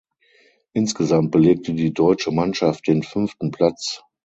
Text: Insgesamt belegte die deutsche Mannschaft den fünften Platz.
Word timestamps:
Insgesamt 0.73 1.29
belegte 1.29 1.75
die 1.75 1.93
deutsche 1.93 2.31
Mannschaft 2.31 2.87
den 2.87 3.03
fünften 3.03 3.51
Platz. 3.51 4.01